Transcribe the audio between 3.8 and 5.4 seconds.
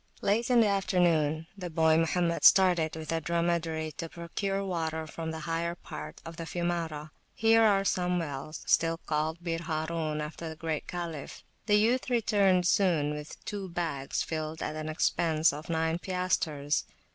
to procure water from